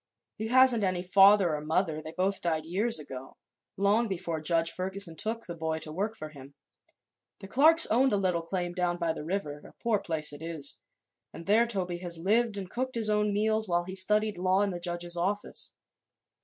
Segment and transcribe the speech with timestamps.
[0.35, 3.37] He hasn't any father or mother; they both died years ago,
[3.77, 6.55] long before Judge Ferguson took the boy to work for him.
[7.39, 10.79] The Clarks owned a little cabin down by the river a poor place it is
[11.31, 14.71] and there Toby has lived and cooked his own meals while he studied law in
[14.71, 15.71] the judge's office.